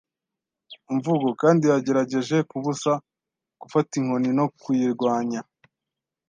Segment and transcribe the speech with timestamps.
[0.95, 2.91] mvugo, kandi yagerageje kubusa
[3.61, 5.41] gufata inkoni no kuyirwanya.